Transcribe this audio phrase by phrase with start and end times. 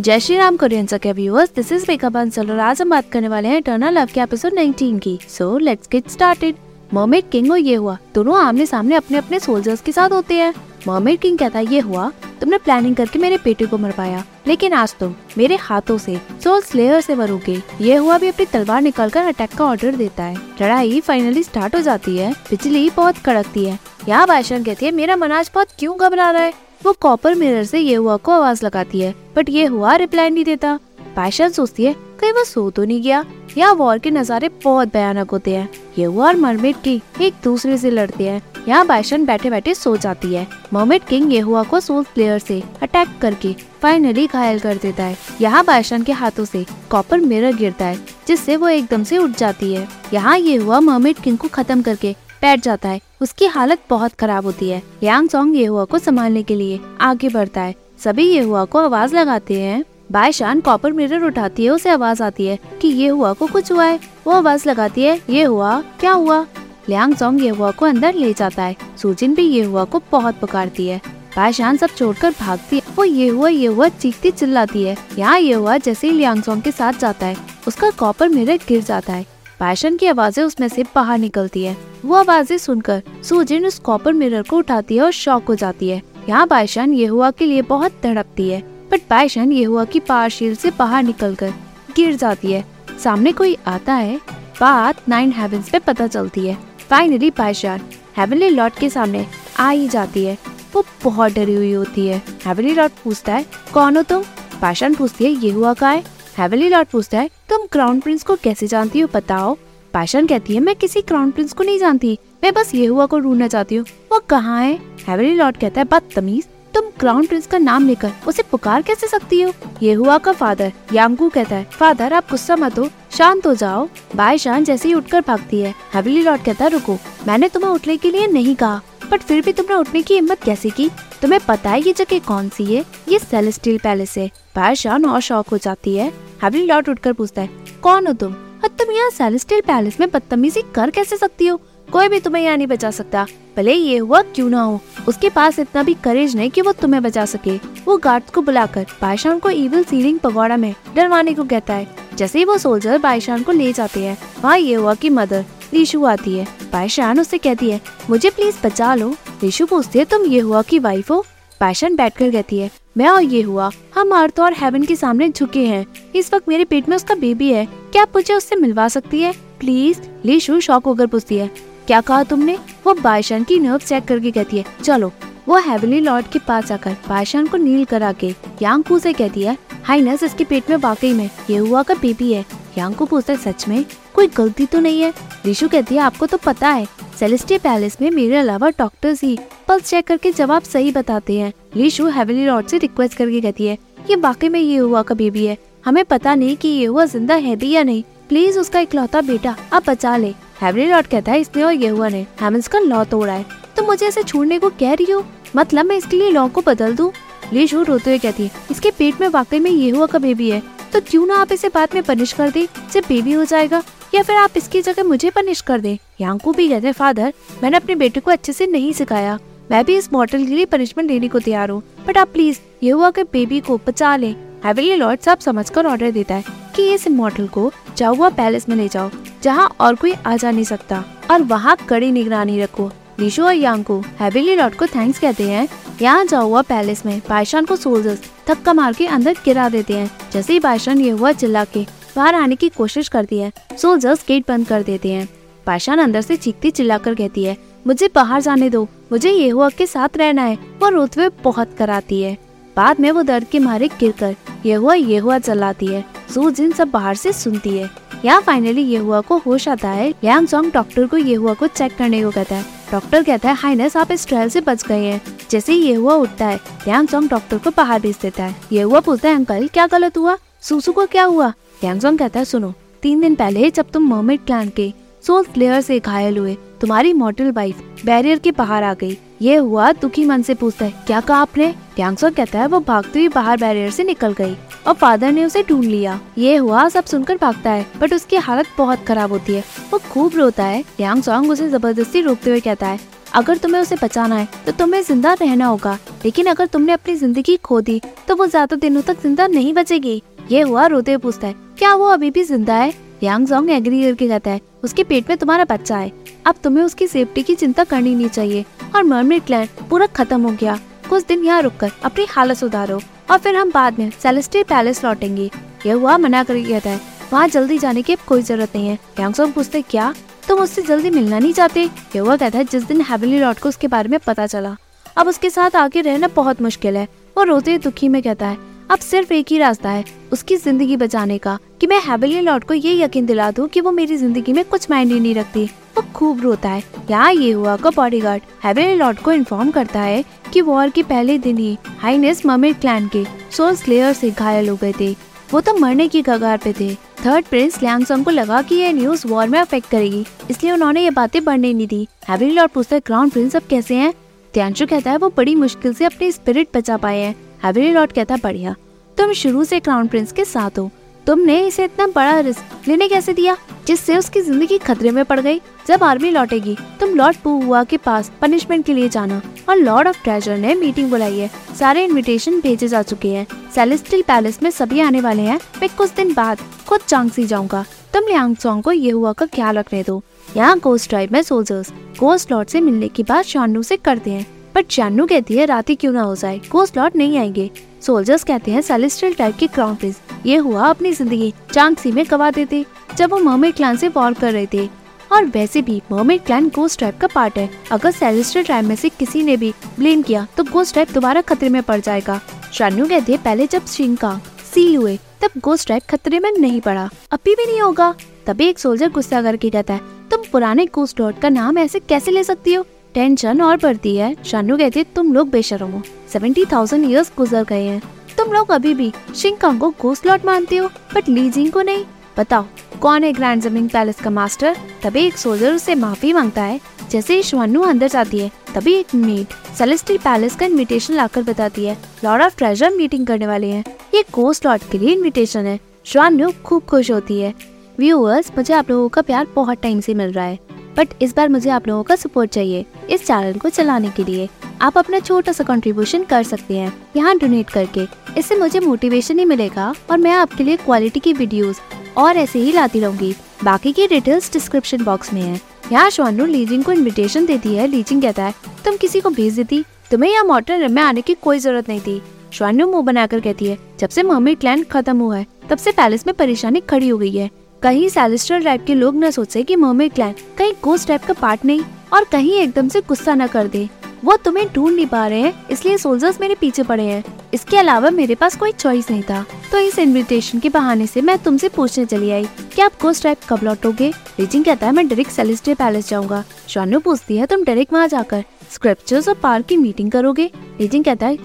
[0.00, 3.28] जय श्री राम कोरियन के viewers this is makeup Bansal और आज हम बात करने
[3.28, 6.54] वाले हैं इटर्नल लव के एपिसोड 19 की। So let's get started
[6.94, 10.52] mermaid king और ये हुआ, दोनों आमने सामने अपने अपने सोल्जर्स के साथ होते हैं।
[10.88, 12.10] मर्मेड किंग कहता है, ये हुआ,
[12.40, 17.00] तुमने प्लानिंग करके मेरे बेटे को मरवाया, लेकिन आज तुम मेरे हाथों से सोल स्लेयर
[17.00, 21.42] से मरोगे। ये हुआ भी अपनी तलवार निकालकर अटैक का ऑर्डर देता है। लड़ाई फाइनली
[21.42, 23.78] स्टार्ट हो जाती है, बिजली बहुत कड़कती है।
[24.08, 26.69] यहाँ बादशाह कहती है, मेरा मनाज बहुत क्यों घबरा रहा है?
[26.80, 30.44] वो कॉपर मिरर से ये हुआ को आवाज़ लगाती है बट ये हुआ रिप्लाई नहीं
[30.44, 30.78] देता।
[31.16, 33.24] पैशन सोचती है, कहीं वो सो तो नहीं गया
[33.56, 37.76] यहाँ वॉर के नज़ारे बहुत भयानक होते हैं। ये हुआ और मरमेड की एक दूसरे
[37.78, 41.80] से लड़ते हैं। यहाँ बाइशन बैठे बैठे सो जाती है। मोमेट किंग ये हुआ को
[41.80, 46.64] सोल प्लेयर से अटैक करके फाइनली घायल कर देता है। यहाँ बाइशन के हाथों से
[46.90, 51.20] कॉपर मिरर गिरता है, जिससे वो एकदम से उठ जाती है। यहाँ ये हुआ मोमेट
[51.20, 55.56] किंग को खत्म करके बैठ जाता है। उसकी हालत बहुत खराब होती है। यांग सॉन्ग
[55.56, 59.60] ये हुआ को संभालने के लिए आगे बढ़ता है। सभी ये हुआ को आवाज़ लगाते
[59.60, 63.72] हैं। बायशान कॉपर मिरर उठाती है, उसे आवाज़ आती है कि ये हुआ को कुछ
[63.72, 66.46] हुआ है। वो आवाज़ लगाती है ये हुआ क्या हुआ?
[66.88, 70.38] लियांग जोंग ये हुआ को अंदर ले जाता है। सुजिन भी ये हुआ को बहुत
[70.40, 71.00] पुकारती है।
[71.36, 75.52] बायशान सब छोड़कर भागती है। वो ये हुआ ये हुआ चीखती चिल्लाती है। यहाँ ये
[75.52, 77.36] हुआ जैसे ही लियांग जोंग के साथ जाता है,
[77.68, 79.26] उसका कॉपर मिरर गिर जाता है।
[79.60, 84.42] पैशन की आवाज़ें उसमें से बाहर निकलती है। वो आवाज़ें सुनकर सुजिन उस कॉपर मिरर
[84.42, 88.00] को उठाती है और शॉक हो जाती है। यहाँ बायशान ये हुआ के लिए बहुत
[88.02, 91.52] तड़पती है बट बायशान ये हुआ की पारशील से बाहर निकलकर
[91.96, 92.64] गिर जाती है।
[93.04, 94.16] सामने कोई आता है,
[94.60, 96.56] बात नाइन हेवंस पे पता चलती है।
[96.90, 97.80] फाइनली बायशान
[98.16, 99.26] हेवनली लॉर्ड के सामने
[99.58, 100.36] आ ही जाती है।
[100.74, 104.22] वो बहुत डरी हुई होती है। हेवनली लॉर्ड पूछता है, कौन हो तुम?
[104.60, 106.02] पाशान पूछती है ये हुआ का है।
[106.40, 109.08] हेवनली लॉर्ड पूछता है, तुम क्राउन प्रिंस को कैसे जानती हो?
[109.14, 109.56] बताओ.
[109.94, 113.18] पाशन कहती है, मैं किसी क्राउन प्रिंस को नहीं जानती। मैं बस ये हुआ को
[113.20, 114.78] ढूंढना चाहती हूँ। वो कहाँ है?
[115.08, 119.42] हेवनली लॉर्ड कहता है, बदतमीज, तुम क्राउन प्रिंस का नाम लेकर उसे पुकार कैसे सकती
[119.42, 119.52] हो?
[119.82, 123.88] ये हुआ का फादर यांगू कहता है फादर आप गुस्सा मत हो, शांत हो जाओ।
[124.16, 127.96] बाय शान जैसे ही उठकर भागती है। हेवली लॉर्ड कहता है, रुको, मैंने तुम्हें उठने
[127.96, 128.80] के लिए नहीं कहा।
[129.10, 130.88] बट फिर भी तुमने उठने की हिम्मत कैसे की?
[131.22, 132.84] तुम्हें पता है ये जगह कौन सी है?
[133.08, 136.12] ये सेलेस्टियल पैलेस है। बाय शान और शौक हो जाती है।
[136.42, 137.50] हेवली लॉर्ड उठकर पूछता है,
[137.82, 138.32] कौन हो तुम?
[138.32, 141.60] और तुम यहाँ सेलेस्टियल पैलेस में बदतमीजी कर कैसे सकती हो?
[141.88, 143.26] कोई भी तुम्हें यहाँ नहीं बचा सकता।
[143.56, 144.80] भले ये हुआ, क्यों ना हो?
[145.08, 147.56] उसके पास इतना भी करेज नहीं कि वो तुम्हें बचा सके।
[147.86, 152.38] वो गार्ड्स को बुलाकर बायशान को इविल सीलिंग पगोड़ा में डरवाने को कहता है। जैसे
[152.38, 156.36] ही वो सोल्जर बायशान को ले जाते हैं, वहाँ ये हुआ की मदर लीशु आती
[156.38, 160.62] है। बायशान उससे कहती है, मुझे प्लीज़ बचा लो। लीशु पूछती है, तुम ये हुआ
[160.62, 161.24] की वाइफ हो?
[161.60, 165.66] बैट बैठकर कहती है, मैं और ये हुआ। हम अर्थ और हेवन के सामने झुके
[165.66, 169.20] हैं। इस वक्त मेरे पेट में उसका बेबी है। क्या आप मुझे उससे मिलवा सकती
[169.20, 169.32] है?
[169.60, 171.50] प्लीज़ लीशु शौक होकर पूछती है,
[171.86, 172.58] क्या कहा तुमने?
[172.86, 175.12] वो बायशान की नर्व चेक करके कहती है, चलो।
[175.48, 179.56] वो हेवली लॉर्ड के पास आकर बायशान को नील करा के यांकू से कहती है
[179.84, 182.44] हाइनस इसके पेट में वाकई में ये हुआ का बेबी है।
[182.78, 183.84] यांकू पूछता है, सच में?
[184.20, 185.12] कोई गलती तो नहीं है।
[185.46, 186.86] ऋषु कहती है, आपको तो पता है
[187.18, 189.38] सेलेस्टिया पैलेस में मेरे अलावा डॉक्टर्स ही
[189.68, 193.76] पल्स चेक करके जवाब सही बताते हैं। लीशु हेवली लॉर्ड से रिक्वेस्ट करके कहती है,
[194.10, 195.56] ये वाकई में ये हुआ का बेबी है?
[195.84, 199.56] हमें पता नहीं कि ये हुआ ज़िंदा है भी या नहीं। प्लीज़ उसका इकलौता बेटा
[199.72, 203.04] आप बचा ले। हेवली लॉर्ड कहता है, इसने और ये हुआ ने हेमंस का लॉ
[203.04, 205.24] तोड़ा है। तो मुझे ऐसे छोड़ने को कह रही हो?
[205.56, 207.10] मतलब मैं इसके लिए लॉ को बदल दूँ?
[207.52, 210.62] लीशु रोते हुए कहती है, इसके पेट में वाकई में ये हुआ का बेबी है?
[210.92, 212.66] तो क्यों ना आप इसे बाद में पनिश कर दे?
[212.92, 213.82] जब बेबी हो जाएगा।
[214.14, 217.32] या फिर आप इसकी जगह मुझे पनिश कर दे। यांकू भी कहते फादर,
[217.62, 219.38] मैंने अपने बेटे को अच्छे से नहीं सिखाया।
[219.70, 222.90] मैं भी इस मॉडल के लिए पनिशमेंट देने को तैयार हूँ। बट आप प्लीज़ ये
[222.90, 224.30] हुआ कि बेबी को बचा ले।
[224.64, 226.44] हेवली लॉर्ड साहब समझकर ऑर्डर देता है
[226.76, 229.10] कि इस मॉडल को जाहुआ पैलेस में ले जाओ,
[229.42, 232.90] जहाँ और कोई आ जा नहीं सकता। और वहाँ कड़ी निगरानी रखो।
[233.20, 235.66] निशु और यांको हेवली लॉर्ड को थैंक्स कहते हैं,
[236.02, 240.52] यहाँ जाहुआ पैलेस में। पायशान को सोल्जर्स धक्का मार के अंदर गिरा देते हैं। जैसे
[240.52, 244.66] ही पायशान ये हुआ, चिल्ला के बाहर आने की कोशिश करती है। सोल्जर्स गेट बंद
[244.66, 245.28] कर देते हैं।
[245.66, 247.56] पाशान अंदर से चीखती चिल्लाकर कहती है,
[247.86, 251.74] मुझे बाहर जाने दो। मुझे ये हुआ के साथ रहना है। वो रोते हुए बहुत
[251.78, 252.36] कराती है।
[252.76, 254.34] बाद में वो दर्द के मारे गिर कर
[254.66, 257.88] ये हुआ ये हुआ चलाती है जिन सब बाहर से सुनती है।
[258.24, 261.66] यहाँ फाइनली ये हुआ को होश आता है। यांग जोंग डॉक्टर को ये हुआ को
[261.66, 265.04] चेक करने को कहता है। डॉक्टर कहता है हाइनेस आप इस ट्रायल से बच गए
[265.04, 265.20] हैं।
[265.50, 269.00] जैसे ये हुआ उठता है यांग जोंग डॉक्टर को बाहर भेज देता है। ये हुआ
[269.00, 270.36] पूछता है, अंकल, क्या गलत हुआ?
[270.62, 271.52] सुसु को क्या हुआ?
[271.82, 272.72] यांगजोंग कहता है, सुनो,
[273.02, 274.92] तीन दिन पहले जब तुम मर्मेड क्लैन के
[275.24, 279.90] सोल प्लेयर से घायल हुए, तुम्हारी मॉडल वाइफ बैरियर के बाहर आ गई। ये हुआ,
[279.92, 281.74] दुखी मन से पूछता है, क्या कहा आपने?
[281.98, 284.56] यांगसोंग कहता है, वो भागती हुई बाहर बैरियर से निकल गई
[284.86, 288.66] और फादर ने उसे ढूंढ लिया। ये हुआ, सब सुनकर भागता है बट उसकी हालत
[288.78, 292.86] बहुत खराब होती है। वो खूब रोता है। यांग सॉन्ग उसे ज़बरदस्ती रोकते हुए कहता
[292.86, 292.98] है,
[293.34, 297.56] अगर तुम्हें उसे बचाना है तो तुम्हें ज़िंदा रहना होगा, लेकिन अगर तुमने अपनी ज़िंदगी
[297.58, 301.54] खो दी तो वो ज़्यादा दिनों तक ज़िंदा नहीं बचेगी। ये हुआ रोते पूछता है,
[301.78, 302.92] क्या वो अभी भी ज़िंदा है?
[303.22, 306.10] यांग जोंग एग्री करके कहता है, उसके पेट में तुम्हारा बच्चा है।
[306.46, 308.64] अब तुम्हें उसकी सेफ्टी की चिंता करनी नहीं चाहिए।
[308.94, 313.00] और मर्मेड क्लैन पूरा खत्म हो गया। कुछ दिन यहाँ रुक कर अपनी हालत सुधारो
[313.30, 315.50] और फिर हम बाद में सेलेस्टी पैलेस लौटेंगे।
[315.86, 317.00] यह हुआ मना कर कहता है,
[317.32, 320.12] वहाँ जल्दी जाने की कोई ज़रूरत नहीं है। यांगसोंग पूछते क्या?
[320.48, 321.84] तुम उससे जल्दी मिलना नहीं चाहते?
[322.16, 324.76] यह हुआ कहता है, जिस दिन हेवली लॉर्ड को उसके बारे में पता चला,
[325.16, 327.06] अब उसके साथ आगे रहना बहुत मुश्किल है।
[327.36, 331.38] वो रोते दुखी में कहता है अब सिर्फ़ एक ही रास्ता है, उसकी ज़िंदगी बचाने
[331.38, 334.64] का। कि मैं हेवली लॉर्ड को ये यकीन दिला दूँ कि वो मेरी ज़िंदगी में
[334.64, 335.64] कुछ मायने नहीं रखती।
[335.96, 340.24] वो खूब रोता है। यहाँ ये हुआ का बॉडीगार्ड हेवली लॉर्ड को इन्फॉर्म करता है
[340.52, 344.76] कि वॉर के पहले दिन ही हाइनेस ममिर क्लैन के सोल स्लेयर से घायल हो
[344.76, 345.12] गए थे।
[345.52, 346.94] वो तो मरने की कगार पे थे।
[347.26, 351.10] थर्ड प्रिंस लियांगसोंग को लगा कि ये न्यूज़ वॉर में अफेक्ट करेगी। इसलिए उन्होंने ये
[351.10, 354.12] बातें बढ़ने नहीं दी। हैवी लॉर्ड पूछता है क्राउन प्रिंस अब कैसे हैं?
[354.54, 358.36] त्यांशु कहता है, वो बड़ी मुश्किल से अपनी स्पिरिट बचा पाए हैं। हैवी लॉर्ड कहता,
[358.36, 358.74] बढ़िया,
[359.18, 360.90] तुम शुरू से क्राउन प्रिंस के साथ हो।
[361.26, 365.60] तुमने इसे इतना बड़ा रिस्क लेने कैसे दिया, जिससे उसकी ज़िंदगी खतरे में पड़ गई?
[365.86, 370.22] जब आर्मी लौटेगी, तुम लॉर्ड पुआ के पास पनिशमेंट के लिए जाना और लॉर्ड ऑफ़
[370.22, 375.00] ट्रेजर ने मीटिंग बुलाई है। सारे इनविटेशन भेजे जा चुके हैं। सेलेस्टियल पैलेस में सभी
[375.00, 376.58] आने वाले हैं। मैं कुछ दिन बाद
[376.88, 380.22] खुद चांगसी जाऊँगा। तुम लियांग सॉन्ग को ये हुआ का ख्याल रखने दो।
[380.56, 384.46] यहाँ गोस्ट ड्राइव में सोल्जर्स गोस्ट लॉर्ड से मिलने की बात शानू से करते हैं।
[384.74, 386.60] बट शानू कहती है, रात ही क्यों ना हो जाए?
[386.70, 387.70] गोस्ट लॉर्ड नहीं आएँगे.
[388.02, 392.50] सोल्जर्स कहते हैं सेलेस्टियल टाइप के क्राउन प्रिंस ये हुआ अपनी ज़िंदगी चांगसी में गवा
[392.50, 392.84] देते,
[393.16, 394.88] जब वो मर्मेड क्लान से वॉर कर रहे थे।
[395.32, 399.08] और वैसे भी मर्मेड क्लैन गोस्ट ट्राइब का पार्ट है। अगर सेलेस्टर ट्राइब में से
[399.08, 402.40] किसी ने भी ब्लेम किया तो गोस्ट ट्राइब दोबारा खतरे में पड़ जाएगा।
[402.72, 404.40] शानू कहते हैं, पहले जब शिंका
[404.74, 408.14] सील हुए, तब गोस्ट ट्राइब खतरे में नहीं पड़ा। अभी भी नहीं होगा।
[408.46, 410.00] तभी एक सोल्जर गुस्सा करके कहता है,
[410.30, 412.84] तुम पुराने गोस्ट लॉर्ड का नाम ऐसे कैसे ले सकती हो?
[413.14, 416.02] टेंशन और बढ़ती है। शानू कहते, तुम लोग बेशरम हो।
[416.32, 418.00] सेवेंटी थाउज़ेंड ईयर्स गुजर गए हैं।
[418.38, 422.04] तुम लोग अभी भी शिंकांग को गोस्ट लॉर्ड मानते हो बट लीजिंग को नहीं।
[422.38, 422.64] बताओ,
[423.00, 426.80] कौन है ग्रैंड जमिंग पैलेस का मास्टर तभी एक सोल्जर उससे माफ़ी माँगता है।
[427.10, 431.84] जैसे ही श्वानू अंदर जाती है, तभी एक मेड सेलेस्टी पैलेस का इनविटेशन लाकर बताती
[431.84, 433.84] है लॉर्ड ऑफ़ ट्रेजर मीटिंग करने वाले हैं।
[434.14, 437.54] ये कोस्ट लॉर्ड के लिए इनविटेशन है। श्वानू खूब खुश होती है।
[437.98, 440.58] व्यूअर्स मुझे आप लोगों का प्यार बहुत टाइम से मिल रहा है।
[441.00, 444.48] बट इस बार मुझे आप लोगों का सपोर्ट चाहिए इस चैनल को चलाने के लिए।
[444.82, 448.06] आप अपना छोटा सा कंट्रीब्यूशन कर सकते हैं। यहाँ डोनेट करके।
[448.38, 451.80] इससे मुझे मोटिवेशन ही मिलेगा और मैं आपके लिए क्वालिटी की वीडियोस
[452.16, 455.60] और ऐसे ही लाती रहूँगी। बाकी की डिटेल्स डिस्क्रिप्शन बॉक्स में है।
[455.92, 458.54] यहाँ श्वानू लीजिंग को इनविटेशन देती है। लीजिंग कहता है,
[458.84, 459.82] तुम किसी को भेज देती?
[460.10, 462.20] तुम्हें यहाँ मॉडर्न में आने की कोई ज़रूरत नहीं थी।
[462.52, 466.26] श्वानू मुँह बनाकर कहती है, जब से मम्मी क्लैंड खत्म हुआ है, तब से पैलेस
[466.26, 467.50] में परेशानी खड़ी हो गई है।
[467.82, 471.64] कहीं सेलेस्ट्रल टाइप के लोग न सोचे कि मर्मेड क्लैन कहीं गोस्ट टाइप का पार्ट
[471.64, 471.82] नहीं
[472.12, 473.88] और कहीं एकदम से गुस्सा न कर दे।
[474.24, 477.24] वो तुम्हें ढूंढ नहीं पा रहे हैं, इसलिए सोल्जर्स मेरे पीछे पड़े हैं।
[477.54, 481.38] इसके अलावा मेरे पास कोई चॉइस नहीं था। तो इस इनविटेशन के बहाने से मैं
[481.38, 484.12] तुमसे पूछने चली आई कि आप गोस्ट टाइप कब लौटोगे?
[484.40, 488.44] रिजिंग कहता है, मैं डायरेक्ट सेलेस्टे पैलेस जाऊँगा। शानू पूछती है, तुम डायरेक्ट वहाँ जाकर
[488.72, 490.50] स्क्रिप्चर्स और पार्क की मीटिंग करोगे?
[490.80, 491.38] रिजिंग कहता है,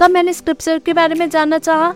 [0.00, 1.94] कब मैंने स्क्रिप्चर के बारे में जानना चाहा?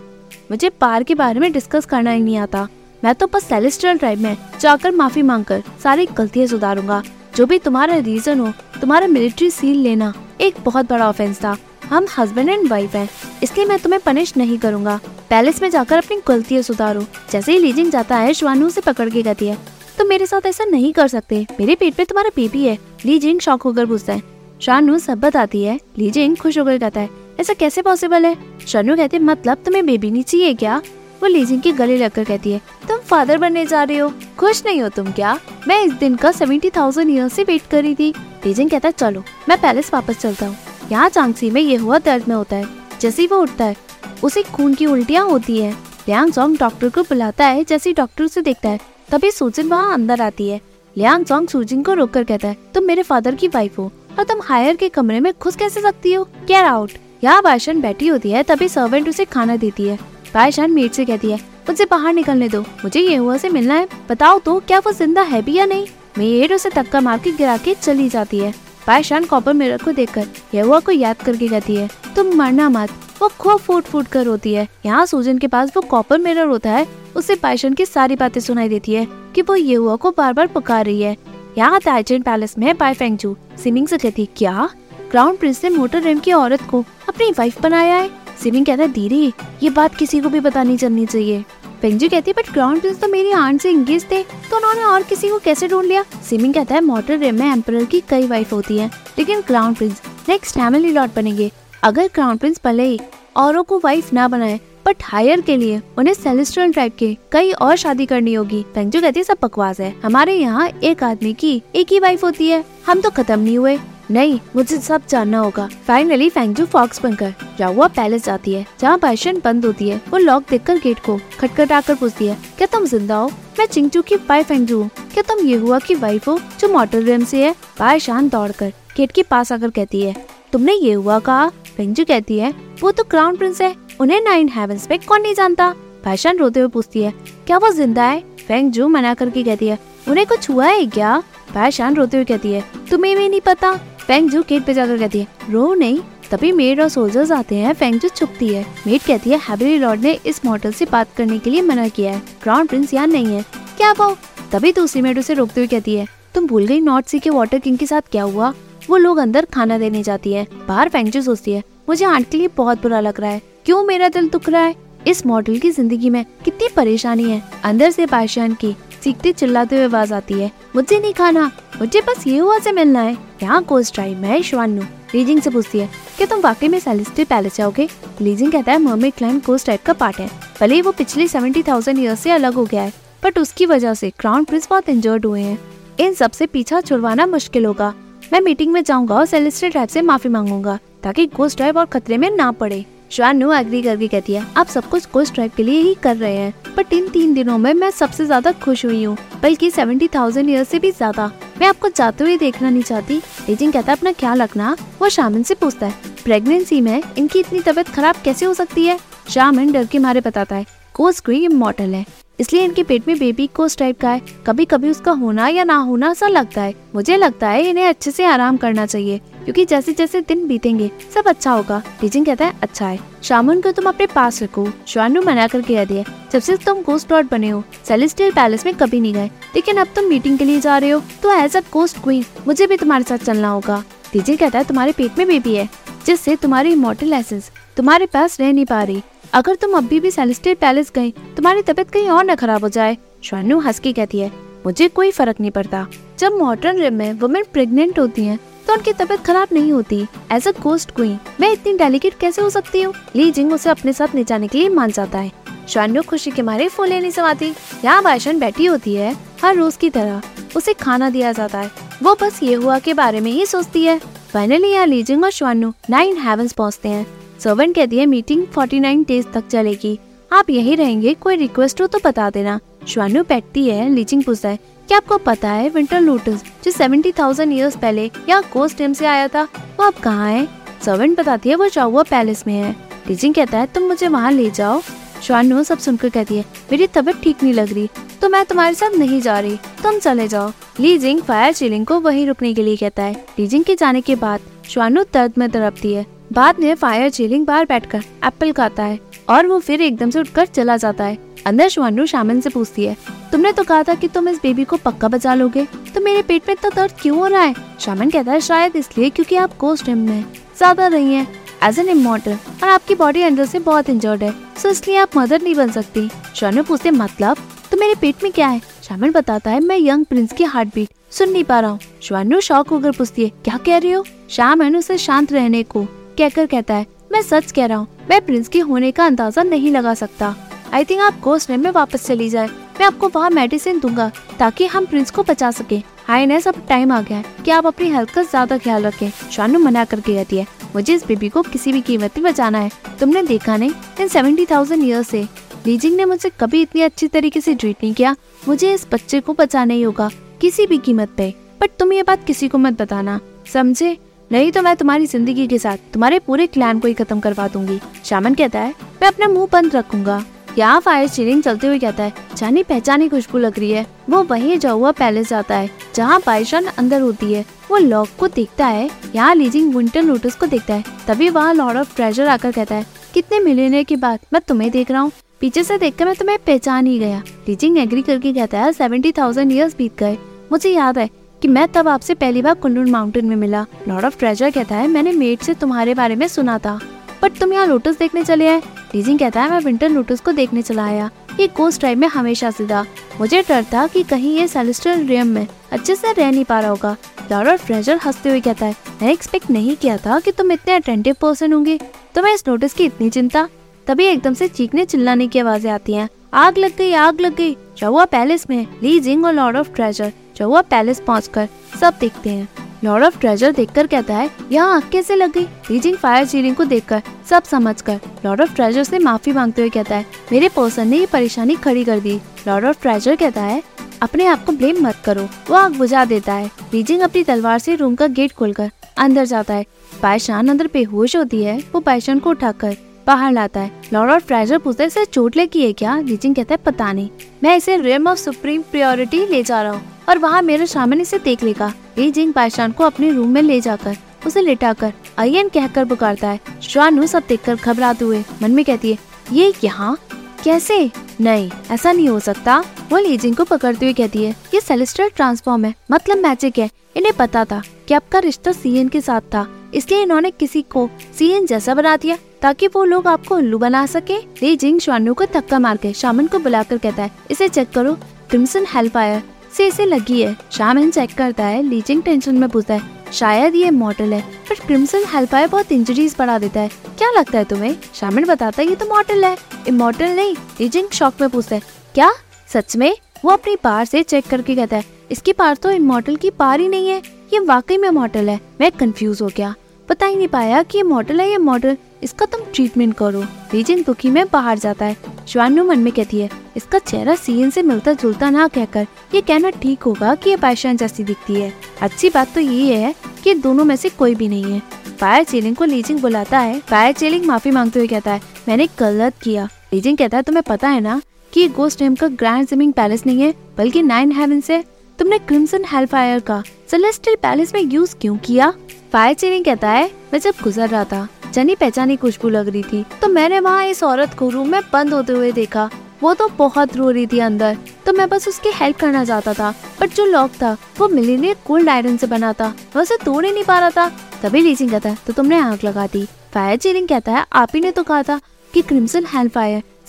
[0.50, 2.68] मुझे पार के बारे में डिस्कस करना ही नहीं आता।
[3.04, 7.02] मैं तो बस सेलेस्ट्रियल ट्राइब में जाकर माफ़ी मांगकर सारी गलतियाँ सुधारूँगा।
[7.36, 8.46] जो भी तुम्हारा रीजन हो,
[8.80, 13.08] तुम्हारा मिलिट्री सील लेना एक बहुत बड़ा ऑफेंस था। हम हस्बैंड एंड वाइफ हैं,
[13.42, 14.98] इसलिए मैं तुम्हें पनिश नहीं करूँगा।
[15.30, 19.22] पैलेस में जाकर अपनी गलतियाँ सुधारो। जैसे ही लीजिंग जाता है, श्वानू से पकड़ के
[19.22, 19.58] कहती है,
[19.98, 23.62] तुम मेरे साथ ऐसा नहीं कर सकते। मेरे पेट पे तुम्हारा बेबी है। लीजिंग शौक
[23.62, 24.22] होकर पूछता है।
[24.60, 28.36] शानू सब बताती है। लीजिंग खुश होकर कहता है, ऐसा कैसे पॉसिबल है?
[28.66, 30.82] शानू कहते मतलब तुम्हें बेबी नहीं चाहिए क्या?
[31.22, 34.82] वो लीजिंग के गले लगकर कहती है, तुम फादर बनने जा रहे हो। खुश नहीं
[34.82, 35.38] हो तुम क्या?
[35.68, 38.12] मैं इस दिन का सेवेंटी थाउज़ेंड ईयर से वेट कर रही थी।
[38.46, 40.56] लीजिंग कहता है, चलो, मैं पैलेस वापस चलता हूँ।
[40.92, 42.68] यहाँ चांगसी में ये हुआ दर्द में होता है।
[43.00, 43.76] जैसे वो उठता है,
[44.24, 45.72] उसे खून की उल्टियाँ होती है।
[46.08, 48.80] लियांग जोंग डॉक्टर को बुलाता है, जैसे डॉक्टर उसे देखता है,
[49.10, 50.60] तभी सूजिन वहाँ अंदर आती है।
[50.96, 54.24] लियांग जोंग सूजिन को रोक कर कहता है, तुम मेरे फादर की वाइफ हो, और
[54.24, 56.24] तुम हायर के कमरे में घुस कैसे सकती हो?
[56.24, 56.90] गेट आउट
[57.24, 59.98] यहाँ बाशन बैठी होती है, तभी सर्वेंट उसे खाना देती है।
[60.34, 61.38] पायशान मीट से कहती है
[61.68, 65.22] मुझे बाहर निकलने दो। मुझे ये हुआ से मिलना है। बताओ तो क्या वो ज़िंदा
[65.22, 65.86] है भी या नहीं?
[66.18, 68.52] मेड उसे धक्का मार के गिरा के चली जाती है।
[68.86, 72.90] पायशान कॉपर मिरर को देखकर यह हुआ को याद करके कहती है, तुम मरना मत।
[73.20, 76.70] वो खूब फूट फूट कर रोती है। यहाँ सूजन के पास वो कॉपर मिरर होता
[76.70, 76.86] है।
[77.16, 80.46] उसे पायशन की सारी बातें सुनाई देती है कि वो ये हुआ को बार बार
[80.46, 81.16] पुकार रही है।
[81.58, 84.68] यहाँ ताइचन पैलेस में पाई फेंगजू सिमिंग से कहती, क्या?
[85.10, 88.10] क्राउन प्रिंस ने मोटर रेम की औरत को अपनी वाइफ बनाया है?
[88.42, 91.44] सिमिंग कहता है, दीदी, ये बात किसी को भी पता नहीं चलनी चाहिए।
[91.82, 95.02] पेंजी कहती है बट क्राउन प्रिंस तो मेरी आंट से इंगेज थे तो उन्होंने और
[95.02, 96.04] किसी को कैसे ढूंढ लिया?
[96.28, 100.02] सिमिंग कहता है मोटर रेम में एम्पर की कई वाइफ होती है, लेकिन crown prince
[100.28, 101.50] next family lord बनेंगे।
[101.82, 102.98] अगर क्राउन प्रिंस भले ही
[103.36, 107.76] औरों को वाइफ ना बनाए बट हायर के लिए उन्हें सेलेस्ट्रियल टाइप के कई और
[107.76, 111.92] शादी करनी होगी। पेंजू कहती है, सब बकवास है। हमारे यहाँ एक आदमी की एक
[111.92, 113.78] ही वाइफ होती है। हम तो खत्म नहीं हुए।
[114.10, 119.40] नहीं, मुझे सब जानना होगा। फाइनली फेंगजू फॉक्स बनकर जावा पैलेस जाती है, जहाँ पैशन
[119.44, 123.16] बंद होती है, वो लॉक देखकर गेट को खटखटा कर पूछती है, क्या तुम ज़िंदा
[123.16, 123.28] हो?
[123.58, 127.04] मैं चिंगचू की वाइफ फेंगजू हूँ। क्या तुम ये हुआ की वाइफ हो जो मॉटल
[127.04, 127.54] रेम से है?
[127.78, 130.14] पायशान दौड़कर गेट के पास आकर कहती है,
[130.52, 131.48] तुमने ये हुआ कहा?
[131.76, 135.74] फेंगजू कहती है, वो तो क्राउन प्रिंस है, उन्हें नाइन हेवंस पे कौन नहीं जानता?
[136.04, 137.12] पायशान रोते हुए पूछती है,
[137.46, 138.22] क्या वो ज़िंदा है?
[138.38, 141.22] फेंगजू मना करके कहती है, उन्हें कुछ हुआ है क्या?
[141.54, 145.26] पायशान रोते हुए कहती है, तुम्हें भी नहीं पता। फेंगजू गेट पे जाकर कहती है,
[145.50, 145.98] रो नहीं,
[146.30, 150.12] तभी मेड और सोल्जर्स आते हैं फेंगजू छुपती है। मेड कहती है हैबरी लॉर्ड ने
[150.26, 153.42] इस मॉडल से बात करने के लिए मना किया है। क्राउन प्रिंस यहाँ नहीं है।
[153.76, 154.16] क्या वो
[154.52, 157.58] तभी दूसरी मेड उसे रोकते हुए कहती है, तुम भूल गई नॉर्थ सी के वाटर
[157.58, 158.52] किंग के साथ क्या हुआ?
[158.90, 162.48] वो लोग अंदर खाना देने जाती है। बाहर फेंगजू सोचती है, मुझे आंट के लिए
[162.56, 164.74] बहुत बुरा लग रहा है। क्यों मेरा दिल दुख रहा है?
[165.06, 169.84] इस मॉडल की ज़िंदगी में कितनी परेशानी है। अंदर से पाशान की सीखते चिल्लाते हुए
[169.84, 173.94] आवाज़ आती है मुझे नहीं खाना, मुझे बस ये हुआ से मिलना है। यहाँ कोस्ट
[173.94, 174.82] ड्राइव मैं श्वानु
[175.14, 177.88] लीजिंग से पूछती है, क्या तुम वाकई में सेलेस्टी पैलेस जाओगे?
[178.20, 180.28] लीजिंग कहता है मर्मेड क्लाइम कोस्ट टाइप का पार्ट है।
[180.60, 182.92] भले वो पिछले सेवेंटी थाउज़ेंड ईयर से अलग हो गया है
[183.22, 185.58] बट उसकी वजह से क्राउन प्रिंस बहुत इंजर्ड हुए हैं।
[186.00, 187.92] इन सबसे पीछा छुड़वाना मुश्किल होगा।
[188.32, 192.18] मैं मीटिंग में जाऊँगा और सेलेस्टी टाइप से माफ़ी मांगूँगा, ताकि गोस्ट ड्राइव और खतरे
[192.18, 195.80] में ना पड़े। शानू एग्री करके कहती है, आप सब कुछ कोस्ट ड्राइव के लिए
[195.80, 199.16] ही कर रहे हैं, बट इन तीन दिनों में मैं सबसे ज़्यादा खुश हुई हूँ,
[199.42, 201.30] बल्कि सेवेंटी थाउज़ेंड ईयर से भी ज़्यादा।
[201.60, 205.42] मैं आपको जाते हुए देखना नहीं चाहती, लेकिन कहता है, अपना ख्याल रखना, वो शामिन
[205.42, 208.98] से पूछता है प्रेगनेंसी में इनकी इतनी तबीयत खराब कैसे हो सकती है?
[209.30, 212.04] शामिन डर के मारे बताता है कोस्ट कोई इमोटल है,
[212.38, 215.76] इसलिए इनके पेट में बेबी कोस टाइप का है कभी कभी उसका होना या ना
[215.78, 219.92] होना ऐसा लगता है, मुझे लगता है इन्हें अच्छे से आराम करना चाहिए क्योंकि जैसे
[219.92, 224.06] जैसे दिन बीतेंगे, सब अच्छा होगा। टीचिंग कहता है अच्छा है। शामुन को तुम अपने
[224.06, 228.32] पास रखो। शानू मना कर कह दिया जब से तुम गोस्ट लॉर्ड बने हो सेलेस्टियल
[228.32, 231.32] पैलेस में कभी नहीं गए। लेकिन अब तुम मीटिंग के लिए जा रहे हो तो
[231.34, 233.82] एज अ गोस्ट क्वीन मुझे भी तुम्हारे साथ चलना होगा।
[234.12, 235.68] टीचिंग कहता है, तुम्हारे पेट में बेबी है,
[236.06, 240.56] जिससे तुम्हारी इमोटल एसेंस तुम्हारे पास रह नहीं पा रही। अगर तुम अभी भी सेलेस्टियल
[240.56, 244.30] पैलेस गए, तुम्हारी तबीयत कहीं और न खराब हो जाए। शानू हंस के कहती है,
[244.66, 245.86] मुझे कोई फ़र्क नहीं पड़ता।
[246.18, 250.00] जब मॉडर्न रिम में वुमेन प्रेग्नेंट होती हैं तो उनकी तबीयत खराब नहीं होती।
[250.32, 252.94] एज अ गोस्ट क्वीन मैं इतनी डेलिकेट कैसे हो सकती हूँ?
[253.16, 255.32] ली जिंग उसे अपने साथ ले जाने के लिए मान जाता है।
[255.68, 257.52] शान्यो खुशी के मारे फूले नहीं समाती
[257.84, 260.22] यहाँ बाशन बैठी होती है, हर रोज की तरह।
[260.56, 261.70] उसे खाना दिया जाता है।
[262.02, 263.98] वो बस ये हुआ के बारे में ही सोचती है।
[264.32, 267.06] फाइनली यहाँ लीजिंग और श्वानु नाइन हेवंस पहुँचते हैं।
[267.40, 269.98] सर्वेंट कहती है मीटिंग फोर्टी नाइन डेज़ तक चलेगी।
[270.32, 274.58] आप यही रहेंगे, कोई रिक्वेस्ट हो तो बता देना। श्वानु बैठती है लीजिंग पूछता है
[274.88, 279.06] क्या आपको पता है विंटर लोटस जो सेवेंटी थाउज़ेंड ईयर्स पहले यहाँ कोस्ट टीम से
[279.06, 280.46] आया था, वो अब कहाँ है?
[280.84, 282.74] सर्वेंट बताती है वो चाउआ पैलेस में है।
[283.08, 284.80] लीचिंग कहता है, तुम मुझे वहाँ ले जाओ।
[285.22, 287.88] श्वानु सब सुनकर कहती है, मेरी तबीयत ठीक नहीं लग रही
[288.22, 292.26] तो मैं तुम्हारे साथ नहीं जा रही, तुम चले जाओ। लीजिंग फायर चिलिंग को वहीं
[292.26, 296.06] रुकने के लिए कहता है। लीजिंग के जाने के बाद श्वानु दर्द में तड़पती है।
[296.32, 298.98] बाद में फायर चिलिंग बाहर बैठकर एप्पल खाता है
[299.28, 302.96] और वो फिर एकदम से उठकर चला जाता है। अंदर श्वानु शामिन से पूछती है,
[303.32, 306.48] तुमने तो कहा था कि तुम इस बेबी को पक्का बचा लोगे तो मेरे पेट
[306.48, 307.54] में इतना दर्द क्यों हो रहा है?
[307.80, 310.24] शामिन कहता है, शायद इसलिए क्योंकि आप कोस्ट में
[310.56, 311.26] ज़्यादा रही हैं
[311.62, 315.42] एज एन इमोटल और आपकी बॉडी अंदर से बहुत इंजर्ड है सो इसलिए आप मदर
[315.42, 316.08] नहीं बन सकती.
[316.34, 317.36] शानु पूछते मतलब?
[317.70, 318.60] तो मेरे पेट में क्या है?
[318.82, 321.78] शामिल बताता है, मैं यंग प्रिंस की हार्ट बीट सुन नहीं पा रहा हूँ.
[322.02, 324.04] श्वानु शौक होकर पूछती है, क्या कह रही हो?
[324.30, 325.84] शामिल उसे शांत रहने को
[326.18, 329.70] कहकर कहता है, मैं सच कह रहा हूँ, मैं प्रिंस के होने का अंदाज़ा नहीं
[329.70, 330.34] लगा सकता
[330.74, 334.86] आई थिंक आप गोस्ट में वापस चली जाए। मैं आपको वहाँ मेडिसिन दूँगा, ताकि हम
[334.86, 335.76] प्रिंस को बचा सके।
[336.06, 339.10] हाईनेस अब टाइम आ गया है। कि आप अपनी हेल्थ का ज़्यादा ख्याल रखें?
[339.32, 342.70] शानू मना करके कहती है। मुझे इस बेबी को किसी भी कीमत में बचाना है।
[343.00, 343.72] तुमने देखा नहीं?
[344.00, 345.22] इन सेवेंटी थाउज़ेंड ईयर से
[345.66, 348.16] लीजिंग ने मुझे कभी इतनी अच्छी तरीके से ट्रीट नहीं किया।
[348.48, 352.26] मुझे इस बच्चे को बचाना ही होगा, किसी भी कीमत पे। बट तुम ये बात
[352.26, 353.20] किसी को मत बताना।
[353.52, 353.96] समझे?
[354.30, 357.80] नहीं तो मैं तुम्हारी ज़िंदगी के साथ तुम्हारे पूरे क्लैन को ही खत्म करवा दूँगी।
[358.04, 360.24] शामन कहता है, मैं अपना मुँह बंद रखूँगा।
[360.58, 364.58] यहाँ फायर स्टीरिंग चलते हुए कहता है, जानी पहचानी खुशबू लग रही है। वो वही
[364.64, 369.34] हुआ पैलेस जाता है, जहाँ पायशान अंदर होती है। वो लॉक को देखता है, यहाँ
[369.34, 373.40] लीजिंग विंटर लोटस को देखता है। तभी वहाँ लॉर्ड ऑफ़ ट्रेजर आकर कहता है, कितने
[373.40, 376.98] मिलने के बाद मैं तुम्हें देख रहा हूँ। पीछे से देखकर मैं तुम्हें पहचान ही
[376.98, 380.16] गया। लीजिंग एग्री करके कहता है सेवेंटी थाउज़ेंड ईयर्स बीत गए।
[380.52, 381.08] मुझे याद है
[381.42, 384.86] कि मैं तब आपसे पहली बार कुल्लू माउंटेन में मिला। लॉर्ड ऑफ़ ट्रेजर कहता है,
[384.88, 386.78] मैंने मेट से तुम्हारे बारे में सुना था
[387.22, 388.62] बट तुम यहाँ लोटस देखने चले आए।
[388.94, 391.10] लीजिंग कहता है, मैं विंटर लोटस को देखने चला आया।
[391.40, 392.84] ये कोस्ट ड्राइव में हमेशा से था
[393.20, 396.70] मुझे डर था कि कहीं ये सेलेस्ट्रियल रियम में अच्छे से रह नहीं पा रहा
[396.70, 396.96] होगा।
[397.32, 400.74] लॉर्ड ऑफ़ ट्रेजर हँसते हुए कहता है, मैंने एक्सपेक्ट नहीं किया था कि तुम इतने
[400.74, 401.78] अटेंटिव पर्सन होंगे।
[402.14, 403.48] तुम्हें इस नोटिस की इतनी चिंता?
[403.86, 407.56] तभी एकदम से चीखने चिल्लाने की आवाज़ें आती हैं। आग लग गई, आग लग गई।
[407.76, 411.48] चौवा पैलेस में। ली जिंग और लॉर्ड ऑफ़ ट्रेजर चौवा पैलेस पहुंचकर
[411.80, 412.48] सब देखते हैं।
[412.84, 415.44] लॉर्ड ऑफ़ ट्रेजर देखकर कहता है, यहाँ आग कैसे लग गई?
[415.70, 419.96] लीजिंग फायर चीरिंग को देखकर सब समझकर लॉर्ड ऑफ़ ट्रेजर से माफ़ी मांगते हुए कहता
[419.96, 423.62] है, मेरे पर्सन ने ये परेशानी खड़ी कर दी। लॉर्ड ऑफ़ ट्रेजर कहता है,
[424.02, 427.74] अपने आप को ब्लेम मत करो। वो आग बुझा देता है। लीजिंग अपनी तलवार से
[427.74, 429.64] रूम का गेट खोलकर अंदर जाता है।
[430.02, 432.76] पायशान अंदर बेहोश होती है। वो पायशान को उठाकर
[433.06, 435.98] बाहर लाता है। लॉर्ड और ट्रेजर पूछता है, इसे चोट लगी है क्या?
[435.98, 437.08] लीजिंग कहता है, पता नहीं।
[437.42, 441.18] मैं इसे रेम ऑफ़ सुप्रीम प्रियोरिटी ले जा रहा हूँ और वहाँ मेरा शामिल इसे
[441.18, 443.96] देख लेगा लीजिंग पायशान को अपने रूम में ले जाकर,
[444.26, 448.98] उसे लिटाकर अयन कहकर पुकारता है। श्वानु सब देखकर घबराते हुए मन में कहती है,
[449.32, 449.96] ये यहाँ?
[450.44, 450.90] कैसे?
[451.20, 452.58] नहीं, ऐसा नहीं हो सकता।
[452.90, 457.12] वो लीजिंग को पकड़ते हुए कहती है, ये सेलेस्टर ट्रांसफॉर्म है मतलब मैजिक है। इन्हें
[457.18, 460.88] पता था कि आपका रिश्ता सीएन के साथ था। इसलिए इन्होंने किसी को
[461.18, 465.58] सीएन जैसा बना दिया, ताकि वो लोग आपको उल्लू बना सके। जिंग शानु को धक्का
[465.58, 467.94] मार के शामन को बुलाकर कहता है, इसे चेक करो
[468.30, 469.22] क्रिम्सन हेल्प आयर
[469.56, 473.70] से इसे लगी है। शामन चेक करता है, लीजिंग टेंशन में पूछता है, शायद ये
[473.72, 477.76] मॉडल है। पर क्रिम्सन हेल्प आयर बहुत इंजरीज बढ़ा देता है, क्या लगता है तुम्हें?
[477.94, 479.36] शामिल बताता है, ये तो मॉडल है।
[479.68, 481.62] इमोटल नहीं, लीजिंग शॉक में पूछता है,
[481.94, 482.12] क्या?
[482.48, 482.94] सच में?
[483.24, 486.68] वो अपनी पार से चेक करके कहता है, इसकी पार तो इमोटल की पार ही
[486.68, 487.02] नहीं है,
[487.32, 489.54] ये वाकई में मॉडल है। मैं कंफ्यूज हो गया।
[489.88, 493.22] पता ही नहीं पाया कि ये मॉडल है या मॉडल इसका तुम ट्रीटमेंट करो।
[493.52, 494.96] रीजन दुखी में बाहर जाता है।
[495.28, 499.50] श्वानु मन में कहती है, इसका चेहरा सीएन से मिलता जुलता ना कहकर, ये कहना
[499.52, 503.64] ठीक होगा कि ये पायशान जैसी दिखती है। अच्छी बात तो ये है कि दोनों
[503.64, 504.62] में से कोई भी नहीं है।
[505.00, 509.14] फायर चेलिंग को लीजिंग बुलाता है। फायर चेलिंग माफ़ी मांगते हुए कहता है, मैंने गलत
[509.22, 511.00] किया। लीजिंग कहता है, तुम्हें पता है ना
[511.32, 514.62] कि गोस्ट नेम का ग्रैंड स्विमिंग पैलेस नहीं है, बल्कि नाइन हेवन से
[514.98, 518.52] तुमने क्रिम्सन हेलफायर का सेलेस्टियल पैलेस में यूज़ क्यों किया?
[518.92, 522.84] फायर चेलिंग कहता है, मैं जब गुजर रहा था, जनी पहचानी खुशबू लग रही थी
[523.02, 525.68] तो मैंने वहाँ इस औरत को रूम में बंद होते हुए देखा।
[526.02, 529.50] वो तो बहुत रो रही थी अंदर तो मैं बस उसकी हेल्प करना चाहता था
[529.80, 533.32] बट जो लॉक था, वो मिलीनियर कोल्ड आयरन से बना था मैं उसे तोड़ ही
[533.32, 533.88] नहीं पा रहा था।
[534.22, 536.04] तभी लीजिंग कहता है तो तुमने आग लगा दी?
[536.34, 538.20] फायर चेरिंग कहता है, आप ही ने तो कहा था
[538.52, 539.38] कि क्रिम्सन हेल्प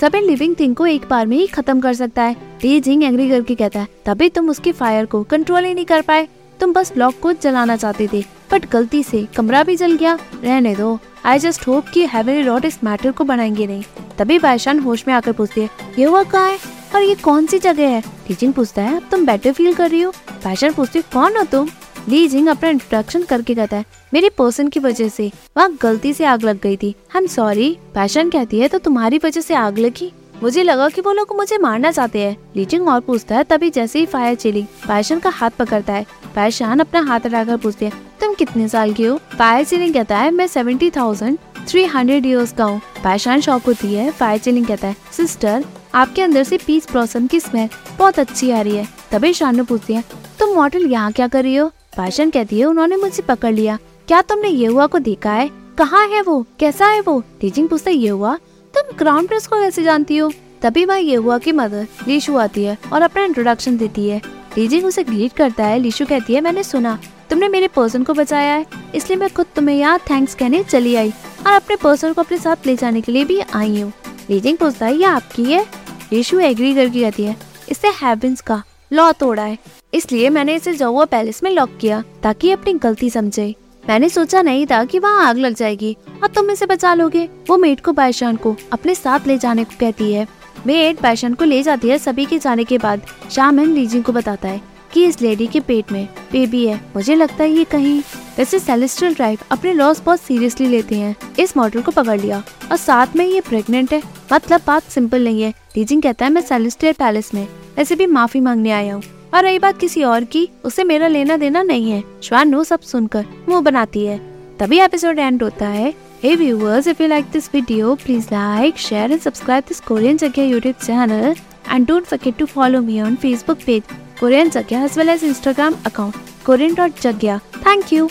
[0.02, 3.30] फायर सभी लिविंग थिंग को एक बार में ही खत्म कर सकता है। लीजिंग एग्री
[3.30, 6.28] करके कहता है, तभी तुम उसकी फायर को कंट्रोल ही नहीं कर पाए।
[6.60, 10.76] तुम बस लॉक को जलाना चाहते थे बट गलती से कमरा भी जल गया। रहने
[10.76, 13.84] दो। आई जस्ट होप कि हेवनी रॉड इस मैटर को बनाएँगे नहीं।
[14.18, 16.60] तभी बायशान होश में आकर पूछती है, ये हुआ कहाँ है?
[16.96, 18.04] और ये कौन सी जगह है?
[18.28, 20.12] टीचिंग पूछता है तुम बेटर फील कर रही हो?
[20.46, 21.70] बायशान पूछती कौन हो तुम?
[22.08, 26.26] ली जिंग अपना इंट्रोडक्शन करके कहता है। मेरी पर्सन की वजह से। वहाँ गलती से
[26.26, 30.12] आग लग गई थी। हम सॉरी पैशन कहती है तो तुम्हारी वजह से आग लगी।
[30.44, 34.00] मुझे लगा कि वो लोग मुझे मारना चाहते हैं। लीचिंग और पूछता है, तभी जैसे
[34.00, 37.92] ही फायर चिली पैशन का हाथ पकड़ता है। पैशान अपना हाथ हटाकर पूछती है,
[38.22, 39.18] तुम कितने साल की हो?
[39.38, 41.38] फायर चिलिंग कहता है, मैं seventy thousand
[41.68, 45.66] three hundred years का हूँ। पैशान शौक होती है फायर चिलिंग कहता है सिस्टर
[45.96, 49.94] आपके अंदर से पीस ब्लॉसम की स्मेल बहुत अच्छी आ रही है। तभी शानू पूछती
[49.94, 50.04] है,
[50.40, 51.72] तुम मॉडल यहाँ क्या कर रही हो?
[51.98, 53.78] पैशन कहती है, उन्होंने मुझे पकड़ लिया।
[54.08, 55.50] क्या तुमने ये हुआ को देखा है?
[55.78, 56.46] कहाँ है वो?
[56.60, 57.22] कैसा है वो?
[57.42, 58.36] टीचिंग पूछता ये हुआ
[58.74, 60.32] तुम क्राउन प्रिंस को कैसे जानती हो?
[60.62, 64.22] तभी वह ये हुआ की मदर लीशु आती है और अपना इंट्रोडक्शन देती है।
[64.58, 66.98] लीजिंग उसे ग्रीट करता है। लीशु कहती है, मैंने सुना,
[67.30, 71.10] तुमने मेरे पर्सन को बचाया है। इसलिए मैं खुद तुम्हें यहाँ थैंक्स कहने चली आई
[71.40, 73.92] और अपने पर्सन को अपने साथ ले जाने के लिए भी आई हूँ।
[74.30, 75.66] लीजिंग पूछता है ये आपकी है?
[76.14, 77.36] लीशु एग्री करके कहती है,
[77.70, 79.58] इससे हैविंस का लॉ तोड़ा है।
[79.96, 83.56] इसलिए मैंने इसे जौआ पैलेस में लॉक किया, ताकि अपनी गलती समझे।
[83.90, 87.58] मैंने सोचा नहीं था कि वहाँ आग लग जाएगी। और तुम इसे बचा लोगे। वो
[87.58, 90.28] मेट को बायशान को अपने साथ ले जाने को कहती है।
[90.68, 94.48] मेट बायशान को ले जाती है सभी के जाने के बाद। शामन लीजिंग को बताता
[94.48, 94.62] है
[94.94, 98.02] कि इस लेडी के पेट में बेबी है। मुझे लगता है ये कहीं
[98.38, 102.78] वैसे सेलेस्ट्रियल ड्राइव अपने लॉस बहुत सीरियसली लेते हैं। इस मॉडल को पकड़ लिया। और
[102.78, 104.02] साथ में ये प्रेग्नेंट है।
[104.34, 108.40] मतलब बात सिंपल नहीं है। लीजिंग कहता है मैं सेलेस्ट्रियल पैलेस में। ऐसे भी माफ़ी
[108.40, 109.04] मांगने आया हूँ।
[109.36, 113.26] और रही बात किसी और की उसे मेरा लेना देना नहीं है श्वानु सब सुनकर
[113.50, 114.18] मुँह बनाती है
[114.60, 115.94] तभी एपिसोड एंड होता है
[116.24, 120.48] Hey viewers, if you like this video, please like, share and subscribe this Korean Jagya
[120.52, 121.36] YouTube channel
[121.68, 125.82] and don't forget to follow me on Facebook page Korean Jagya as well as Instagram
[125.86, 127.42] account korean.jagya.
[127.64, 128.10] Thank you.